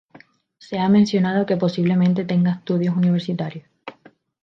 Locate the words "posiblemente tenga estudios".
1.57-2.97